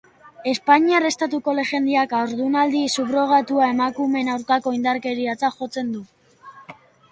[0.51, 6.05] Espainiar estatuko legediak Haurdunaldi subrogatua emakumeen aurkako indarkeriatzat jotzen du.